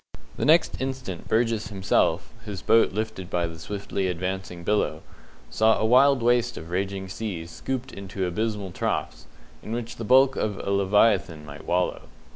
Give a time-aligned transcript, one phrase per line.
[0.35, 5.03] The next instant Burgess himself his boat lifted by the swiftly advancing billow
[5.51, 9.27] saw a wild waste of raging seas scooped into abysmal troughs,
[9.61, 12.09] in which the bulk of a leviathan might wallow.